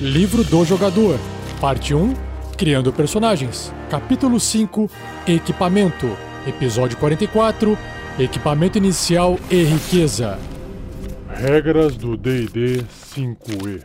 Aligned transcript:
Livro 0.00 0.44
do 0.44 0.64
Jogador, 0.64 1.18
Parte 1.60 1.92
1 1.92 2.14
Criando 2.56 2.92
Personagens, 2.92 3.72
Capítulo 3.90 4.38
5 4.38 4.88
Equipamento, 5.26 6.06
Episódio 6.46 6.96
44 6.98 7.76
Equipamento 8.16 8.78
Inicial 8.78 9.36
e 9.50 9.64
Riqueza. 9.64 10.38
Regras 11.28 11.96
do 11.96 12.16
DD 12.16 12.84
5E. 13.12 13.82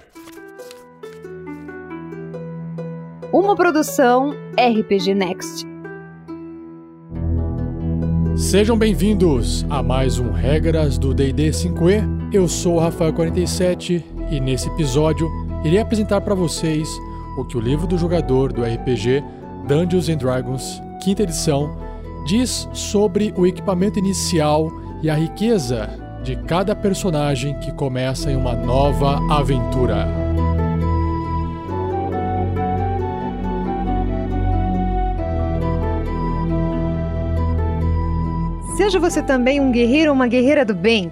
Uma 3.32 3.56
produção 3.56 4.36
RPG 4.52 5.16
Next. 5.16 5.66
Sejam 8.36 8.78
bem-vindos 8.78 9.66
a 9.68 9.82
mais 9.82 10.20
um 10.20 10.32
Regras 10.32 11.00
do 11.00 11.12
DD 11.12 11.50
5E. 11.50 12.04
Eu 12.32 12.48
sou 12.48 12.78
o 12.78 12.82
Rafael47 12.82 14.04
e 14.30 14.40
nesse 14.40 14.68
episódio 14.70 15.43
irei 15.64 15.80
apresentar 15.80 16.22
para 16.22 16.36
vocês 16.36 16.90
o 17.38 17.44
que 17.46 17.58
o 17.58 17.62
livro 17.62 17.88
do 17.88 17.98
jogador 17.98 18.52
do 18.52 18.64
RPG 18.64 19.24
Dungeons 19.68 20.10
and 20.10 20.18
Dragons, 20.18 20.82
quinta 21.02 21.24
edição, 21.24 21.78
diz 22.26 22.68
sobre 22.74 23.34
o 23.38 23.48
equipamento 23.48 23.98
inicial 23.98 24.72
e 25.02 25.10
a 25.10 25.16
riqueza 25.16 25.90
de 26.24 26.36
cada 26.36 26.76
personagem 26.76 27.58
que 27.60 27.72
começa 27.74 28.32
em 28.32 28.36
uma 28.36 28.54
nova 28.54 29.20
aventura. 29.30 30.08
Seja 38.78 39.00
você 39.00 39.22
também 39.22 39.60
um 39.60 39.72
guerreiro 39.72 40.10
ou 40.10 40.16
uma 40.16 40.28
guerreira 40.28 40.66
do 40.66 40.74
bem. 40.74 41.12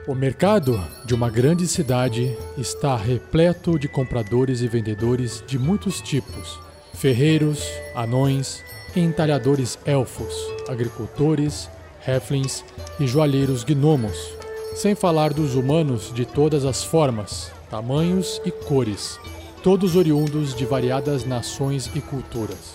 O 0.06 0.14
mercado 0.14 0.80
de 1.04 1.16
uma 1.16 1.28
grande 1.28 1.66
cidade 1.66 2.38
está 2.56 2.96
repleto 2.96 3.76
de 3.76 3.88
compradores 3.88 4.60
e 4.60 4.68
vendedores 4.68 5.42
de 5.44 5.58
muitos 5.58 6.00
tipos: 6.00 6.67
ferreiros, 6.98 7.62
anões, 7.94 8.64
entalhadores 8.96 9.78
elfos, 9.86 10.34
agricultores, 10.68 11.70
halflings 12.04 12.64
e 12.98 13.06
joalheiros 13.06 13.62
gnomos, 13.62 14.16
sem 14.74 14.96
falar 14.96 15.32
dos 15.32 15.54
humanos 15.54 16.12
de 16.12 16.24
todas 16.24 16.64
as 16.64 16.82
formas, 16.82 17.52
tamanhos 17.70 18.42
e 18.44 18.50
cores, 18.50 19.16
todos 19.62 19.94
oriundos 19.94 20.56
de 20.56 20.66
variadas 20.66 21.24
nações 21.24 21.88
e 21.94 22.00
culturas. 22.00 22.74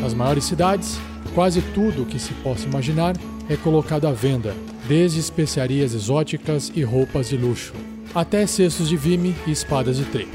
Nas 0.00 0.12
maiores 0.12 0.44
cidades, 0.44 0.98
quase 1.36 1.60
tudo 1.60 2.04
o 2.04 2.06
que 2.06 2.18
se 2.18 2.32
possa 2.32 2.64
imaginar 2.64 3.14
é 3.46 3.56
colocado 3.58 4.06
à 4.06 4.10
venda, 4.10 4.54
desde 4.88 5.20
especiarias 5.20 5.92
exóticas 5.92 6.72
e 6.74 6.82
roupas 6.82 7.28
de 7.28 7.36
luxo, 7.36 7.74
até 8.14 8.46
cestos 8.46 8.88
de 8.88 8.96
vime 8.96 9.36
e 9.46 9.50
espadas 9.50 9.98
de 9.98 10.06
trem. 10.06 10.28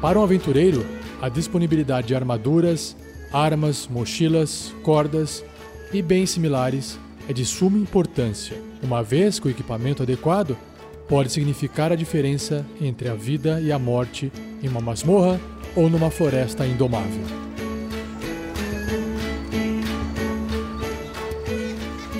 Para 0.00 0.18
um 0.18 0.22
aventureiro, 0.22 0.82
a 1.20 1.28
disponibilidade 1.28 2.06
de 2.06 2.14
armaduras, 2.14 2.96
armas, 3.30 3.86
mochilas, 3.86 4.74
cordas 4.82 5.44
e 5.92 6.00
bens 6.00 6.30
similares 6.30 6.98
é 7.28 7.34
de 7.34 7.44
suma 7.44 7.76
importância, 7.76 8.56
uma 8.82 9.02
vez 9.02 9.38
que 9.38 9.46
o 9.46 9.50
equipamento 9.50 10.02
adequado 10.02 10.56
pode 11.06 11.30
significar 11.30 11.92
a 11.92 11.96
diferença 11.96 12.64
entre 12.80 13.10
a 13.10 13.14
vida 13.14 13.60
e 13.60 13.70
a 13.70 13.78
morte 13.78 14.32
em 14.62 14.68
uma 14.68 14.80
masmorra 14.80 15.38
ou 15.74 15.88
numa 15.88 16.10
floresta 16.10 16.66
indomável. 16.66 17.24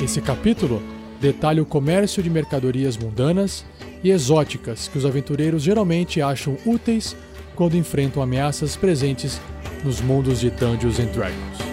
Esse 0.02 0.20
capítulo 0.20 0.82
detalha 1.20 1.62
o 1.62 1.66
comércio 1.66 2.22
de 2.22 2.30
mercadorias 2.30 2.96
mundanas 2.96 3.64
e 4.02 4.10
exóticas 4.10 4.88
que 4.88 4.96
os 4.96 5.04
aventureiros 5.04 5.62
geralmente 5.62 6.22
acham 6.22 6.56
úteis 6.64 7.14
quando 7.54 7.76
enfrentam 7.76 8.22
ameaças 8.22 8.76
presentes 8.76 9.38
nos 9.84 10.00
mundos 10.00 10.40
de 10.40 10.50
Dungeons 10.50 10.98
and 10.98 11.12
Dragons. 11.12 11.69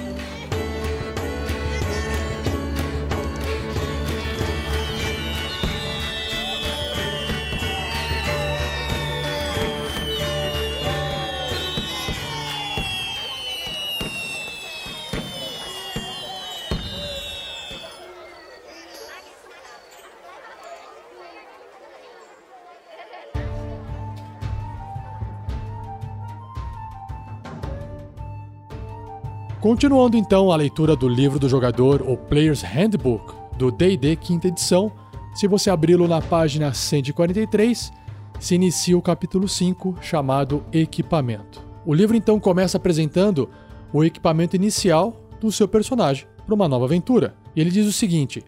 Continuando 29.68 30.16
então 30.16 30.50
a 30.50 30.56
leitura 30.56 30.96
do 30.96 31.10
livro 31.10 31.38
do 31.38 31.50
jogador, 31.50 32.02
o 32.02 32.16
Player's 32.16 32.62
Handbook, 32.62 33.34
do 33.58 33.70
D&D 33.70 34.16
quinta 34.16 34.48
edição, 34.48 34.90
se 35.36 35.46
você 35.46 35.70
abri-lo 35.70 36.08
na 36.08 36.22
página 36.22 36.74
143, 36.74 37.92
se 38.40 38.56
inicia 38.56 38.98
o 38.98 39.02
capítulo 39.02 39.46
5, 39.46 39.98
chamado 40.00 40.64
Equipamento. 40.72 41.62
O 41.86 41.94
livro 41.94 42.16
então 42.16 42.40
começa 42.40 42.78
apresentando 42.78 43.50
o 43.92 44.06
equipamento 44.06 44.56
inicial 44.56 45.22
do 45.38 45.52
seu 45.52 45.68
personagem 45.68 46.28
para 46.46 46.56
uma 46.56 46.70
nova 46.70 46.86
aventura. 46.86 47.36
E 47.54 47.60
ele 47.60 47.70
diz 47.70 47.86
o 47.86 47.92
seguinte: 47.92 48.46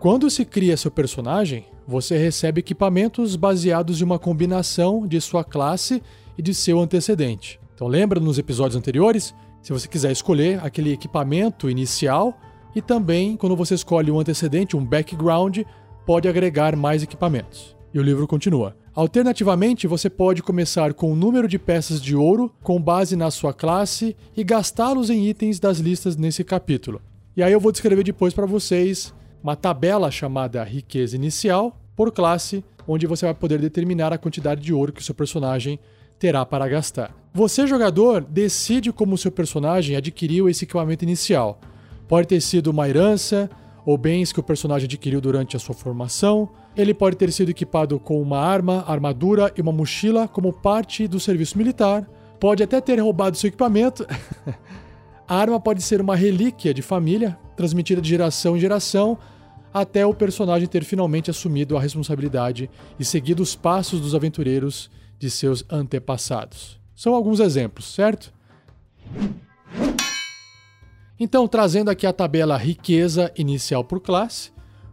quando 0.00 0.30
se 0.30 0.42
cria 0.42 0.78
seu 0.78 0.90
personagem, 0.90 1.66
você 1.86 2.16
recebe 2.16 2.60
equipamentos 2.60 3.36
baseados 3.36 4.00
em 4.00 4.04
uma 4.04 4.18
combinação 4.18 5.06
de 5.06 5.20
sua 5.20 5.44
classe 5.44 6.02
e 6.38 6.40
de 6.40 6.54
seu 6.54 6.80
antecedente. 6.80 7.60
Então 7.74 7.86
lembra 7.86 8.18
nos 8.18 8.38
episódios 8.38 8.74
anteriores 8.76 9.34
se 9.62 9.72
você 9.72 9.86
quiser 9.86 10.10
escolher 10.10 10.60
aquele 10.62 10.92
equipamento 10.92 11.70
inicial 11.70 12.36
e 12.74 12.82
também 12.82 13.36
quando 13.36 13.54
você 13.54 13.74
escolhe 13.74 14.10
um 14.10 14.18
antecedente, 14.18 14.76
um 14.76 14.84
background, 14.84 15.60
pode 16.04 16.28
agregar 16.28 16.74
mais 16.74 17.02
equipamentos. 17.02 17.76
E 17.94 17.98
o 17.98 18.02
livro 18.02 18.26
continua. 18.26 18.76
Alternativamente, 18.94 19.86
você 19.86 20.10
pode 20.10 20.42
começar 20.42 20.92
com 20.92 21.12
um 21.12 21.16
número 21.16 21.46
de 21.46 21.58
peças 21.58 22.02
de 22.02 22.16
ouro 22.16 22.52
com 22.62 22.80
base 22.80 23.14
na 23.14 23.30
sua 23.30 23.54
classe 23.54 24.16
e 24.36 24.42
gastá-los 24.42 25.08
em 25.08 25.28
itens 25.28 25.60
das 25.60 25.78
listas 25.78 26.16
nesse 26.16 26.42
capítulo. 26.42 27.00
E 27.36 27.42
aí 27.42 27.52
eu 27.52 27.60
vou 27.60 27.72
descrever 27.72 28.02
depois 28.02 28.34
para 28.34 28.46
vocês 28.46 29.14
uma 29.42 29.56
tabela 29.56 30.10
chamada 30.10 30.64
riqueza 30.64 31.16
inicial 31.16 31.78
por 31.94 32.10
classe, 32.10 32.64
onde 32.86 33.06
você 33.06 33.24
vai 33.24 33.34
poder 33.34 33.60
determinar 33.60 34.12
a 34.12 34.18
quantidade 34.18 34.60
de 34.60 34.74
ouro 34.74 34.92
que 34.92 35.00
o 35.00 35.04
seu 35.04 35.14
personagem 35.14 35.78
terá 36.22 36.46
para 36.46 36.68
gastar. 36.68 37.12
Você, 37.34 37.66
jogador, 37.66 38.20
decide 38.22 38.92
como 38.92 39.18
seu 39.18 39.32
personagem 39.32 39.96
adquiriu 39.96 40.48
esse 40.48 40.64
equipamento 40.64 41.04
inicial. 41.04 41.58
Pode 42.06 42.28
ter 42.28 42.40
sido 42.40 42.68
uma 42.68 42.88
herança 42.88 43.50
ou 43.84 43.98
bens 43.98 44.32
que 44.32 44.38
o 44.38 44.42
personagem 44.42 44.84
adquiriu 44.84 45.20
durante 45.20 45.56
a 45.56 45.58
sua 45.58 45.74
formação. 45.74 46.48
Ele 46.76 46.94
pode 46.94 47.16
ter 47.16 47.32
sido 47.32 47.48
equipado 47.48 47.98
com 47.98 48.22
uma 48.22 48.38
arma, 48.38 48.84
armadura 48.86 49.52
e 49.56 49.60
uma 49.60 49.72
mochila 49.72 50.28
como 50.28 50.52
parte 50.52 51.08
do 51.08 51.18
serviço 51.18 51.58
militar. 51.58 52.08
Pode 52.38 52.62
até 52.62 52.80
ter 52.80 53.00
roubado 53.00 53.36
seu 53.36 53.48
equipamento. 53.48 54.06
a 55.26 55.34
arma 55.36 55.58
pode 55.58 55.82
ser 55.82 56.00
uma 56.00 56.14
relíquia 56.14 56.72
de 56.72 56.82
família, 56.82 57.36
transmitida 57.56 58.00
de 58.00 58.08
geração 58.08 58.56
em 58.56 58.60
geração, 58.60 59.18
até 59.74 60.06
o 60.06 60.14
personagem 60.14 60.68
ter 60.68 60.84
finalmente 60.84 61.32
assumido 61.32 61.76
a 61.76 61.80
responsabilidade 61.80 62.70
e 62.96 63.04
seguido 63.04 63.42
os 63.42 63.56
passos 63.56 64.00
dos 64.00 64.14
aventureiros 64.14 64.88
de 65.22 65.30
seus 65.30 65.64
antepassados. 65.70 66.80
São 66.96 67.14
alguns 67.14 67.38
exemplos, 67.38 67.94
certo? 67.94 68.34
Então, 71.18 71.46
trazendo 71.46 71.92
aqui 71.92 72.08
a 72.08 72.12
tabela 72.12 72.56
riqueza 72.56 73.30
inicial 73.38 73.84
por 73.84 74.00
classe, 74.00 74.50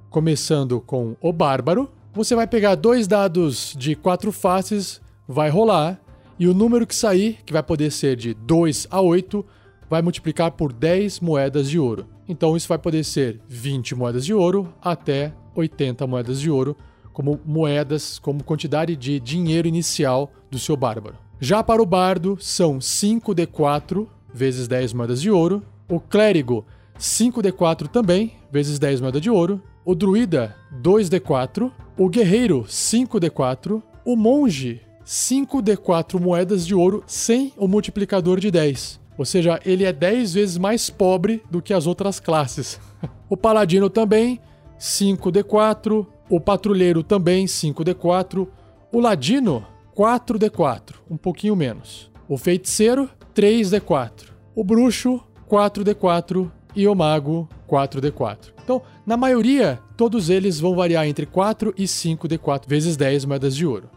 começando 0.07 0.79
com 0.79 1.15
o 1.19 1.33
bárbaro, 1.33 1.91
você 2.13 2.35
vai 2.35 2.45
pegar 2.45 2.75
dois 2.75 3.07
dados 3.07 3.73
de 3.75 3.95
quatro 3.95 4.31
faces, 4.31 5.01
vai 5.27 5.49
rolar, 5.49 5.99
e 6.37 6.47
o 6.47 6.53
número 6.53 6.85
que 6.85 6.95
sair, 6.95 7.39
que 7.43 7.51
vai 7.51 7.63
poder 7.63 7.91
ser 7.91 8.15
de 8.15 8.35
2 8.35 8.85
a 8.91 9.01
8, 9.01 9.43
vai 9.89 10.03
multiplicar 10.03 10.51
por 10.51 10.71
10 10.71 11.21
moedas 11.21 11.67
de 11.67 11.79
ouro. 11.79 12.07
Então 12.27 12.55
isso 12.55 12.67
vai 12.67 12.77
poder 12.77 13.03
ser 13.03 13.41
20 13.47 13.95
moedas 13.95 14.23
de 14.23 14.33
ouro 14.35 14.71
até 14.79 15.33
80 15.55 16.05
moedas 16.05 16.39
de 16.39 16.51
ouro 16.51 16.77
como 17.19 17.37
moedas, 17.45 18.17
como 18.17 18.45
quantidade 18.45 18.95
de 18.95 19.19
dinheiro 19.19 19.67
inicial 19.67 20.31
do 20.49 20.57
seu 20.57 20.77
bárbaro. 20.77 21.17
Já 21.37 21.61
para 21.61 21.83
o 21.83 21.85
bardo 21.85 22.37
são 22.39 22.79
5d4 22.79 24.07
vezes 24.33 24.69
10 24.69 24.93
moedas 24.93 25.21
de 25.21 25.29
ouro, 25.29 25.61
o 25.89 25.99
clérigo 25.99 26.65
5d4 26.97 27.89
também 27.89 28.35
vezes 28.49 28.79
10 28.79 29.01
moedas 29.01 29.21
de 29.21 29.29
ouro, 29.29 29.61
o 29.83 29.93
druida 29.93 30.55
2d4, 30.81 31.69
o 31.97 32.07
guerreiro 32.07 32.63
5d4, 32.63 33.83
o 34.05 34.15
monge 34.15 34.79
5d4 35.05 36.21
moedas 36.21 36.65
de 36.65 36.73
ouro 36.73 37.03
sem 37.05 37.51
o 37.57 37.67
multiplicador 37.67 38.39
de 38.39 38.49
10. 38.49 38.97
Ou 39.17 39.25
seja, 39.25 39.59
ele 39.65 39.83
é 39.83 39.91
10 39.91 40.35
vezes 40.35 40.57
mais 40.57 40.89
pobre 40.89 41.43
do 41.51 41.61
que 41.61 41.73
as 41.73 41.85
outras 41.85 42.17
classes. 42.17 42.79
o 43.29 43.35
paladino 43.35 43.89
também 43.89 44.39
5d4, 44.79 46.07
o 46.29 46.39
patrulheiro 46.39 47.01
também 47.01 47.45
5d4, 47.45 48.47
o 48.91 48.99
ladino 48.99 49.65
4d4, 49.95 50.95
um 51.09 51.17
pouquinho 51.17 51.55
menos. 51.55 52.11
O 52.27 52.37
feiticeiro 52.37 53.09
3d4, 53.35 54.29
o 54.55 54.63
bruxo 54.63 55.19
4d4 55.49 56.51
e 56.75 56.87
o 56.87 56.93
mago 56.93 57.49
4d4. 57.67 58.53
Então, 58.63 58.81
na 59.05 59.17
maioria, 59.17 59.79
todos 59.97 60.29
eles 60.29 60.59
vão 60.59 60.75
variar 60.75 61.07
entre 61.07 61.25
4 61.25 61.73
e 61.75 61.85
5d4 61.85 62.67
vezes 62.67 62.95
10 62.95 63.25
moedas 63.25 63.55
de 63.55 63.65
ouro. 63.65 63.89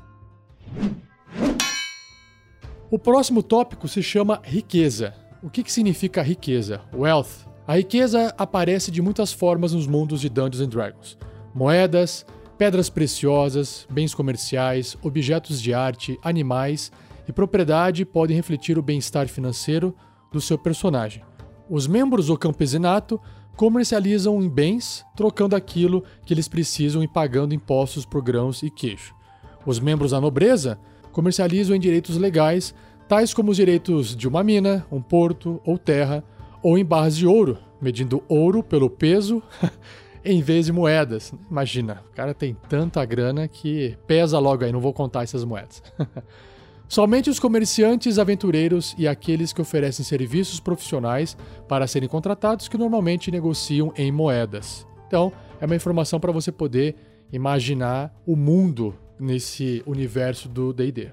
O 2.90 2.99
próximo 2.99 3.43
tópico 3.43 3.87
se 3.87 4.02
chama 4.02 4.40
riqueza. 4.43 5.14
O 5.43 5.50
que, 5.50 5.62
que 5.62 5.73
significa 5.73 6.23
riqueza? 6.23 6.81
Wealth. 6.94 7.46
A 7.67 7.76
riqueza 7.76 8.34
aparece 8.38 8.90
de 8.90 9.02
muitas 9.02 9.32
formas 9.32 9.73
nos 9.73 9.87
mundos 9.87 10.20
de 10.20 10.29
Dungeons 10.29 10.61
and 10.61 10.69
Dragons. 10.69 11.19
Moedas, 11.54 12.25
pedras 12.56 12.88
preciosas, 12.88 13.87
bens 13.90 14.14
comerciais, 14.14 14.96
objetos 15.02 15.60
de 15.60 15.75
arte, 15.75 16.19
animais 16.22 16.90
e 17.28 17.32
propriedade 17.32 18.04
podem 18.04 18.37
refletir 18.37 18.78
o 18.78 18.82
bem-estar 18.82 19.28
financeiro 19.28 19.94
do 20.32 20.40
seu 20.40 20.56
personagem. 20.56 21.22
Os 21.69 21.87
membros 21.87 22.26
do 22.26 22.38
campesinato 22.38 23.20
comercializam 23.56 24.43
em 24.43 24.49
bens, 24.49 25.04
trocando 25.14 25.54
aquilo 25.54 26.02
que 26.25 26.32
eles 26.32 26.49
precisam 26.49 27.02
e 27.02 27.08
pagando 27.08 27.55
impostos 27.55 28.06
por 28.06 28.22
grãos 28.22 28.62
e 28.62 28.70
queijo. 28.70 29.14
Os 29.66 29.78
membros 29.78 30.12
da 30.12 30.20
nobreza 30.20 30.78
comercializam 31.12 31.76
em 31.76 31.81
direitos 31.81 32.16
legais, 32.16 32.75
tais 33.06 33.34
como 33.34 33.50
os 33.50 33.56
direitos 33.56 34.16
de 34.16 34.26
uma 34.26 34.43
mina, 34.43 34.87
um 34.90 35.02
porto 35.02 35.60
ou 35.64 35.76
terra, 35.76 36.25
ou 36.62 36.78
em 36.78 36.84
barras 36.84 37.16
de 37.16 37.26
ouro, 37.26 37.58
medindo 37.81 38.22
ouro 38.28 38.62
pelo 38.62 38.88
peso 38.88 39.43
em 40.24 40.40
vez 40.40 40.66
de 40.66 40.72
moedas. 40.72 41.32
Imagina, 41.50 42.02
o 42.10 42.14
cara 42.14 42.34
tem 42.34 42.56
tanta 42.69 43.04
grana 43.04 43.48
que 43.48 43.96
pesa 44.06 44.38
logo 44.38 44.64
aí, 44.64 44.72
não 44.72 44.80
vou 44.80 44.92
contar 44.92 45.22
essas 45.22 45.44
moedas. 45.44 45.82
Somente 46.88 47.30
os 47.30 47.40
comerciantes, 47.40 48.19
aventureiros 48.19 48.94
e 48.98 49.08
aqueles 49.08 49.52
que 49.52 49.62
oferecem 49.62 50.04
serviços 50.04 50.60
profissionais 50.60 51.36
para 51.66 51.86
serem 51.86 52.08
contratados 52.08 52.69
que 52.69 52.76
normalmente 52.76 53.30
negociam 53.30 53.94
em 53.96 54.12
moedas. 54.12 54.86
Então, 55.06 55.32
é 55.58 55.64
uma 55.64 55.76
informação 55.76 56.20
para 56.20 56.32
você 56.32 56.52
poder 56.52 56.94
imaginar 57.32 58.14
o 58.26 58.36
mundo 58.36 58.94
nesse 59.19 59.82
universo 59.86 60.48
do 60.48 60.72
D&D. 60.72 61.10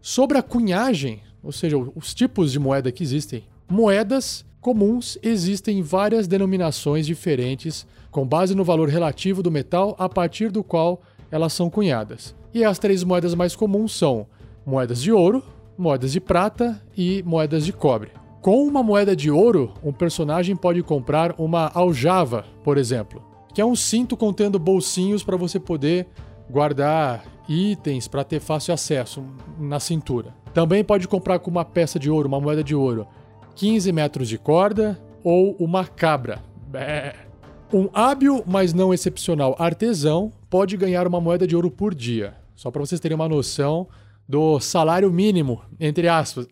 Sobre 0.00 0.36
a 0.36 0.42
cunhagem, 0.42 1.22
ou 1.42 1.52
seja, 1.52 1.76
os 1.78 2.12
tipos 2.12 2.50
de 2.50 2.58
moeda 2.58 2.90
que 2.90 3.02
existem. 3.02 3.44
Moedas 3.68 4.44
comuns 4.64 5.18
existem 5.22 5.82
várias 5.82 6.26
denominações 6.26 7.04
diferentes 7.04 7.86
com 8.10 8.26
base 8.26 8.54
no 8.54 8.64
valor 8.64 8.88
relativo 8.88 9.42
do 9.42 9.50
metal 9.50 9.94
a 9.98 10.08
partir 10.08 10.50
do 10.50 10.64
qual 10.64 11.02
elas 11.30 11.52
são 11.52 11.68
cunhadas. 11.68 12.34
E 12.54 12.64
as 12.64 12.78
três 12.78 13.04
moedas 13.04 13.34
mais 13.34 13.54
comuns 13.54 13.94
são 13.94 14.26
moedas 14.64 15.02
de 15.02 15.12
ouro, 15.12 15.44
moedas 15.76 16.12
de 16.12 16.18
prata 16.18 16.82
e 16.96 17.22
moedas 17.26 17.66
de 17.66 17.74
cobre. 17.74 18.12
Com 18.40 18.66
uma 18.66 18.82
moeda 18.82 19.14
de 19.14 19.30
ouro, 19.30 19.74
um 19.84 19.92
personagem 19.92 20.56
pode 20.56 20.82
comprar 20.82 21.34
uma 21.36 21.70
aljava, 21.74 22.46
por 22.64 22.78
exemplo, 22.78 23.22
que 23.52 23.60
é 23.60 23.66
um 23.66 23.76
cinto 23.76 24.16
contendo 24.16 24.58
bolsinhos 24.58 25.22
para 25.22 25.36
você 25.36 25.60
poder 25.60 26.06
guardar 26.50 27.22
itens 27.46 28.08
para 28.08 28.24
ter 28.24 28.40
fácil 28.40 28.72
acesso 28.72 29.22
na 29.58 29.78
cintura. 29.78 30.34
Também 30.54 30.82
pode 30.82 31.06
comprar 31.06 31.38
com 31.38 31.50
uma 31.50 31.66
peça 31.66 31.98
de 31.98 32.08
ouro, 32.08 32.28
uma 32.28 32.40
moeda 32.40 32.64
de 32.64 32.74
ouro, 32.74 33.06
15 33.54 33.92
metros 33.92 34.28
de 34.28 34.38
corda 34.38 35.00
ou 35.22 35.56
uma 35.58 35.84
cabra. 35.84 36.42
Bé. 36.68 37.14
Um 37.72 37.88
hábil, 37.92 38.42
mas 38.46 38.72
não 38.72 38.92
excepcional 38.92 39.56
artesão 39.58 40.32
pode 40.48 40.76
ganhar 40.76 41.06
uma 41.06 41.20
moeda 41.20 41.46
de 41.46 41.56
ouro 41.56 41.70
por 41.70 41.94
dia. 41.94 42.34
Só 42.54 42.70
para 42.70 42.80
vocês 42.80 43.00
terem 43.00 43.16
uma 43.16 43.28
noção 43.28 43.88
do 44.28 44.60
salário 44.60 45.10
mínimo, 45.12 45.62
entre 45.80 46.08
aspas. 46.08 46.46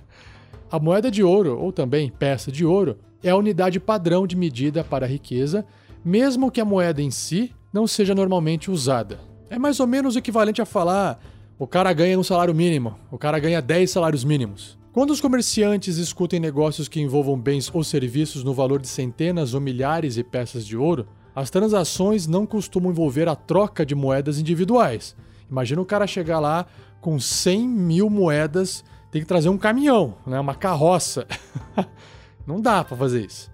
a 0.70 0.78
moeda 0.78 1.10
de 1.10 1.22
ouro, 1.22 1.58
ou 1.58 1.72
também 1.72 2.10
peça 2.10 2.50
de 2.50 2.64
ouro, 2.64 2.98
é 3.22 3.30
a 3.30 3.36
unidade 3.36 3.78
padrão 3.78 4.26
de 4.26 4.36
medida 4.36 4.82
para 4.82 5.06
a 5.06 5.08
riqueza 5.08 5.64
mesmo 6.06 6.52
que 6.52 6.60
a 6.60 6.64
moeda 6.64 7.02
em 7.02 7.10
si 7.10 7.52
não 7.72 7.84
seja 7.84 8.14
normalmente 8.14 8.70
usada. 8.70 9.18
É 9.50 9.58
mais 9.58 9.80
ou 9.80 9.88
menos 9.88 10.14
o 10.14 10.18
equivalente 10.20 10.62
a 10.62 10.64
falar: 10.64 11.20
o 11.58 11.66
cara 11.66 11.92
ganha 11.92 12.16
um 12.16 12.22
salário 12.22 12.54
mínimo, 12.54 12.94
o 13.10 13.18
cara 13.18 13.40
ganha 13.40 13.60
10 13.60 13.90
salários 13.90 14.22
mínimos. 14.22 14.75
Quando 14.96 15.10
os 15.10 15.20
comerciantes 15.20 15.98
escutem 15.98 16.40
negócios 16.40 16.88
que 16.88 16.98
envolvam 16.98 17.38
bens 17.38 17.70
ou 17.70 17.84
serviços 17.84 18.42
no 18.42 18.54
valor 18.54 18.80
de 18.80 18.88
centenas 18.88 19.52
ou 19.52 19.60
milhares 19.60 20.14
de 20.14 20.24
peças 20.24 20.66
de 20.66 20.74
ouro, 20.74 21.06
as 21.34 21.50
transações 21.50 22.26
não 22.26 22.46
costumam 22.46 22.90
envolver 22.90 23.28
a 23.28 23.36
troca 23.36 23.84
de 23.84 23.94
moedas 23.94 24.38
individuais. 24.38 25.14
Imagina 25.50 25.82
o 25.82 25.84
cara 25.84 26.06
chegar 26.06 26.40
lá 26.40 26.64
com 26.98 27.20
100 27.20 27.68
mil 27.68 28.08
moedas, 28.08 28.82
tem 29.10 29.20
que 29.20 29.28
trazer 29.28 29.50
um 29.50 29.58
caminhão, 29.58 30.14
né? 30.26 30.40
uma 30.40 30.54
carroça. 30.54 31.26
não 32.46 32.58
dá 32.58 32.82
para 32.82 32.96
fazer 32.96 33.26
isso. 33.26 33.50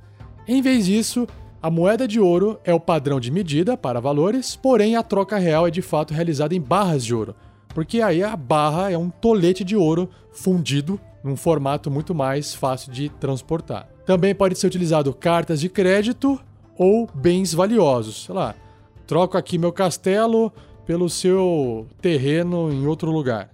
Em 0.46 0.62
vez 0.62 0.86
disso, 0.86 1.26
a 1.60 1.68
moeda 1.68 2.06
de 2.06 2.20
ouro 2.20 2.60
é 2.62 2.72
o 2.72 2.78
padrão 2.78 3.18
de 3.18 3.32
medida 3.32 3.76
para 3.76 3.98
valores, 3.98 4.54
porém 4.54 4.94
a 4.94 5.02
troca 5.02 5.38
real 5.38 5.66
é 5.66 5.72
de 5.72 5.82
fato 5.82 6.14
realizada 6.14 6.54
em 6.54 6.60
barras 6.60 7.04
de 7.04 7.12
ouro, 7.12 7.34
porque 7.70 8.00
aí 8.00 8.22
a 8.22 8.36
barra 8.36 8.92
é 8.92 8.96
um 8.96 9.10
tolete 9.10 9.64
de 9.64 9.74
ouro 9.74 10.08
fundido 10.30 11.00
num 11.22 11.36
formato 11.36 11.90
muito 11.90 12.14
mais 12.14 12.54
fácil 12.54 12.92
de 12.92 13.08
transportar. 13.08 13.88
Também 14.04 14.34
pode 14.34 14.58
ser 14.58 14.66
utilizado 14.66 15.14
cartas 15.14 15.60
de 15.60 15.68
crédito 15.68 16.40
ou 16.76 17.08
bens 17.14 17.54
valiosos. 17.54 18.24
Sei 18.24 18.34
lá, 18.34 18.54
troco 19.06 19.36
aqui 19.36 19.58
meu 19.58 19.72
castelo 19.72 20.52
pelo 20.84 21.08
seu 21.08 21.86
terreno 22.00 22.72
em 22.72 22.86
outro 22.86 23.10
lugar. 23.10 23.50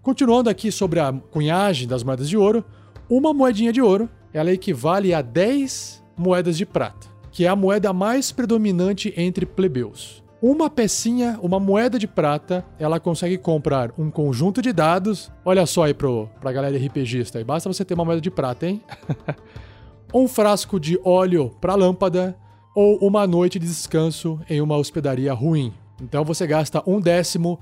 Continuando 0.00 0.50
aqui 0.50 0.72
sobre 0.72 1.00
a 1.00 1.12
cunhagem 1.12 1.86
das 1.88 2.02
moedas 2.02 2.28
de 2.28 2.36
ouro, 2.36 2.64
uma 3.08 3.32
moedinha 3.32 3.72
de 3.72 3.80
ouro 3.80 4.08
ela 4.32 4.52
equivale 4.52 5.14
a 5.14 5.22
10 5.22 6.02
moedas 6.16 6.56
de 6.56 6.66
prata, 6.66 7.06
que 7.30 7.44
é 7.44 7.48
a 7.48 7.56
moeda 7.56 7.92
mais 7.92 8.32
predominante 8.32 9.14
entre 9.16 9.46
plebeus. 9.46 10.23
Uma 10.42 10.68
pecinha, 10.68 11.38
uma 11.42 11.58
moeda 11.58 11.98
de 11.98 12.06
prata, 12.06 12.64
ela 12.78 13.00
consegue 13.00 13.38
comprar 13.38 13.92
um 13.98 14.10
conjunto 14.10 14.60
de 14.60 14.72
dados. 14.72 15.32
Olha 15.44 15.64
só 15.64 15.84
aí 15.84 15.94
pro, 15.94 16.28
pra 16.40 16.52
galera 16.52 16.76
RPGista, 16.76 17.38
aí 17.38 17.44
basta 17.44 17.72
você 17.72 17.84
ter 17.84 17.94
uma 17.94 18.04
moeda 18.04 18.20
de 18.20 18.30
prata, 18.30 18.66
hein? 18.66 18.82
um 20.12 20.28
frasco 20.28 20.78
de 20.78 20.98
óleo 21.02 21.50
para 21.60 21.74
lâmpada 21.74 22.36
ou 22.74 22.98
uma 22.98 23.26
noite 23.26 23.58
de 23.58 23.66
descanso 23.66 24.38
em 24.48 24.60
uma 24.60 24.76
hospedaria 24.76 25.32
ruim. 25.32 25.72
Então 26.02 26.24
você 26.24 26.46
gasta 26.46 26.82
um 26.86 27.00
décimo 27.00 27.58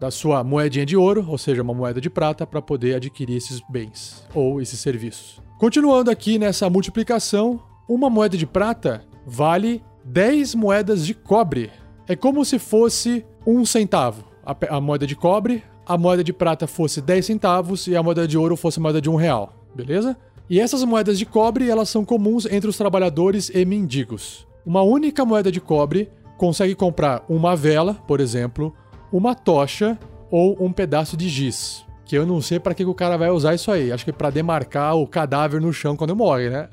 da 0.00 0.10
sua 0.10 0.42
moedinha 0.42 0.84
de 0.84 0.96
ouro, 0.96 1.24
ou 1.28 1.38
seja, 1.38 1.62
uma 1.62 1.74
moeda 1.74 2.00
de 2.00 2.10
prata, 2.10 2.46
para 2.46 2.60
poder 2.60 2.96
adquirir 2.96 3.36
esses 3.36 3.60
bens 3.70 4.26
ou 4.34 4.60
esses 4.60 4.80
serviços. 4.80 5.40
Continuando 5.58 6.10
aqui 6.10 6.38
nessa 6.38 6.68
multiplicação, 6.68 7.60
uma 7.88 8.10
moeda 8.10 8.36
de 8.36 8.46
prata 8.46 9.04
vale 9.24 9.80
10 10.04 10.56
moedas 10.56 11.06
de 11.06 11.14
cobre. 11.14 11.70
É 12.08 12.16
como 12.16 12.44
se 12.44 12.58
fosse 12.58 13.24
um 13.46 13.64
centavo. 13.64 14.24
A, 14.44 14.76
a, 14.76 14.80
moeda 14.80 15.06
de 15.06 15.14
cobre, 15.14 15.62
a 15.86 15.96
moeda 15.96 16.24
de 16.24 16.32
prata 16.32 16.66
fosse 16.66 17.00
10 17.00 17.26
centavos 17.26 17.86
e 17.86 17.96
a 17.96 18.02
moeda 18.02 18.26
de 18.26 18.36
ouro 18.36 18.56
fosse 18.56 18.80
moeda 18.80 19.00
de 19.00 19.08
um 19.08 19.14
real. 19.14 19.54
Beleza? 19.74 20.16
E 20.50 20.60
essas 20.60 20.84
moedas 20.84 21.18
de 21.18 21.24
cobre 21.24 21.70
elas 21.70 21.88
são 21.88 22.04
comuns 22.04 22.46
entre 22.46 22.68
os 22.68 22.76
trabalhadores 22.76 23.50
e 23.54 23.64
mendigos. 23.64 24.46
Uma 24.66 24.82
única 24.82 25.24
moeda 25.24 25.50
de 25.50 25.60
cobre 25.60 26.10
consegue 26.36 26.74
comprar 26.74 27.24
uma 27.28 27.54
vela, 27.54 27.94
por 28.06 28.20
exemplo, 28.20 28.74
uma 29.12 29.34
tocha 29.34 29.98
ou 30.30 30.56
um 30.60 30.72
pedaço 30.72 31.16
de 31.16 31.28
giz 31.28 31.84
que 32.12 32.18
eu 32.18 32.26
não 32.26 32.42
sei 32.42 32.60
para 32.60 32.74
que, 32.74 32.84
o 32.84 32.92
cara 32.92 33.16
vai 33.16 33.30
usar 33.30 33.54
isso 33.54 33.72
aí. 33.72 33.90
Acho 33.90 34.04
que 34.04 34.12
para 34.12 34.28
demarcar 34.28 34.94
o 34.94 35.06
cadáver 35.06 35.62
no 35.62 35.72
chão 35.72 35.96
quando 35.96 36.14
morre, 36.14 36.50
né? 36.50 36.68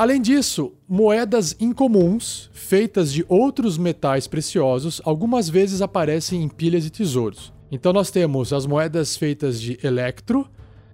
Além 0.00 0.18
disso, 0.18 0.72
moedas 0.88 1.54
incomuns, 1.60 2.48
feitas 2.54 3.12
de 3.12 3.22
outros 3.28 3.76
metais 3.76 4.26
preciosos, 4.26 4.98
algumas 5.04 5.50
vezes 5.50 5.82
aparecem 5.82 6.42
em 6.42 6.48
pilhas 6.48 6.84
de 6.84 6.90
tesouros. 6.90 7.52
Então 7.70 7.92
nós 7.92 8.10
temos 8.10 8.50
as 8.50 8.64
moedas 8.64 9.14
feitas 9.14 9.60
de 9.60 9.78
electro, 9.82 10.48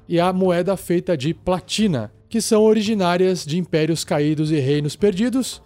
e 0.08 0.18
a 0.18 0.32
moeda 0.32 0.76
feita 0.76 1.16
de 1.16 1.32
platina, 1.32 2.12
que 2.28 2.40
são 2.40 2.64
originárias 2.64 3.46
de 3.46 3.56
impérios 3.56 4.02
caídos 4.02 4.50
e 4.50 4.58
reinos 4.58 4.96
perdidos, 4.96 5.62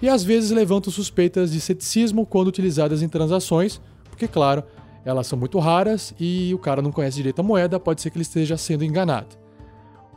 e 0.00 0.08
às 0.08 0.22
vezes 0.22 0.52
levantam 0.52 0.92
suspeitas 0.92 1.50
de 1.50 1.60
ceticismo 1.60 2.24
quando 2.24 2.46
utilizadas 2.46 3.02
em 3.02 3.08
transações, 3.08 3.80
porque, 4.08 4.28
claro, 4.28 4.62
elas 5.04 5.26
são 5.26 5.36
muito 5.36 5.58
raras 5.58 6.14
e 6.20 6.54
o 6.54 6.58
cara 6.58 6.80
não 6.80 6.92
conhece 6.92 7.16
direito 7.16 7.40
a 7.40 7.42
moeda, 7.42 7.80
pode 7.80 8.00
ser 8.00 8.10
que 8.10 8.18
ele 8.18 8.22
esteja 8.22 8.56
sendo 8.56 8.84
enganado. 8.84 9.36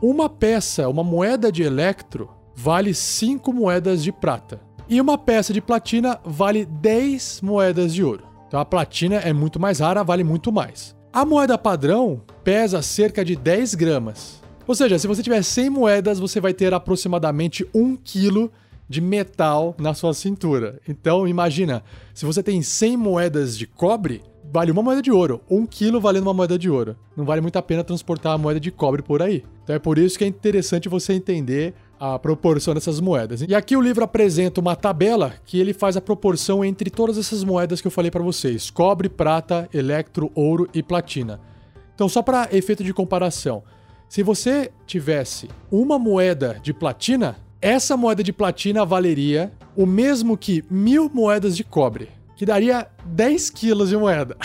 Uma 0.00 0.28
peça, 0.28 0.88
uma 0.88 1.02
moeda 1.02 1.50
de 1.50 1.64
electro, 1.64 2.37
vale 2.60 2.92
5 2.92 3.52
moedas 3.52 4.02
de 4.02 4.10
prata. 4.10 4.60
E 4.88 5.00
uma 5.00 5.16
peça 5.16 5.52
de 5.52 5.60
platina 5.60 6.18
vale 6.24 6.64
10 6.64 7.40
moedas 7.40 7.94
de 7.94 8.02
ouro. 8.02 8.24
Então 8.48 8.58
a 8.58 8.64
platina 8.64 9.16
é 9.16 9.32
muito 9.32 9.60
mais 9.60 9.78
rara, 9.78 10.02
vale 10.02 10.24
muito 10.24 10.50
mais. 10.50 10.96
A 11.12 11.24
moeda 11.24 11.56
padrão 11.56 12.20
pesa 12.42 12.82
cerca 12.82 13.24
de 13.24 13.36
10 13.36 13.76
gramas. 13.76 14.42
Ou 14.66 14.74
seja, 14.74 14.98
se 14.98 15.06
você 15.06 15.22
tiver 15.22 15.40
100 15.40 15.70
moedas, 15.70 16.18
você 16.18 16.40
vai 16.40 16.52
ter 16.52 16.74
aproximadamente 16.74 17.64
1 17.72 17.94
quilo 17.96 18.50
de 18.88 19.00
metal 19.00 19.76
na 19.78 19.94
sua 19.94 20.12
cintura. 20.12 20.80
Então 20.88 21.28
imagina, 21.28 21.84
se 22.12 22.26
você 22.26 22.42
tem 22.42 22.60
100 22.60 22.96
moedas 22.96 23.56
de 23.56 23.68
cobre, 23.68 24.20
vale 24.52 24.72
uma 24.72 24.82
moeda 24.82 25.00
de 25.00 25.12
ouro. 25.12 25.40
Um 25.48 25.64
quilo 25.64 26.00
valendo 26.00 26.24
uma 26.24 26.34
moeda 26.34 26.58
de 26.58 26.68
ouro. 26.68 26.96
Não 27.16 27.24
vale 27.24 27.40
muito 27.40 27.56
a 27.56 27.62
pena 27.62 27.84
transportar 27.84 28.32
a 28.32 28.38
moeda 28.38 28.58
de 28.58 28.72
cobre 28.72 29.00
por 29.00 29.22
aí. 29.22 29.44
Então 29.62 29.76
é 29.76 29.78
por 29.78 29.96
isso 29.96 30.18
que 30.18 30.24
é 30.24 30.26
interessante 30.26 30.88
você 30.88 31.12
entender 31.12 31.74
a 31.98 32.18
proporção 32.18 32.74
dessas 32.74 33.00
moedas. 33.00 33.42
E 33.42 33.54
aqui 33.54 33.76
o 33.76 33.80
livro 33.80 34.04
apresenta 34.04 34.60
uma 34.60 34.76
tabela 34.76 35.34
que 35.44 35.58
ele 35.58 35.72
faz 35.72 35.96
a 35.96 36.00
proporção 36.00 36.64
entre 36.64 36.90
todas 36.90 37.18
essas 37.18 37.44
moedas 37.44 37.80
que 37.80 37.86
eu 37.86 37.90
falei 37.90 38.10
para 38.10 38.22
vocês: 38.22 38.70
cobre, 38.70 39.08
prata, 39.08 39.68
electro, 39.72 40.30
ouro 40.34 40.68
e 40.72 40.82
platina. 40.82 41.40
Então, 41.94 42.08
só 42.08 42.22
para 42.22 42.48
efeito 42.52 42.84
de 42.84 42.94
comparação, 42.94 43.62
se 44.08 44.22
você 44.22 44.70
tivesse 44.86 45.48
uma 45.70 45.98
moeda 45.98 46.58
de 46.62 46.72
platina, 46.72 47.36
essa 47.60 47.96
moeda 47.96 48.22
de 48.22 48.32
platina 48.32 48.84
valeria 48.84 49.52
o 49.76 49.84
mesmo 49.84 50.36
que 50.36 50.64
mil 50.70 51.10
moedas 51.12 51.56
de 51.56 51.64
cobre, 51.64 52.08
que 52.36 52.46
daria 52.46 52.88
10 53.04 53.50
quilos 53.50 53.88
de 53.90 53.96
moeda. 53.96 54.36